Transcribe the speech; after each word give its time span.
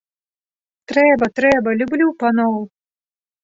Трэба, 0.93 1.29
трэба, 1.41 1.77
люблю 1.85 2.07
паноў! 2.25 2.61